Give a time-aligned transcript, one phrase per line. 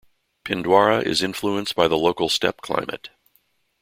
[0.43, 3.11] Pindwara is influenced by the local steppe climate.